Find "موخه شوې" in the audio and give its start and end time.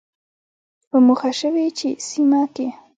1.05-1.65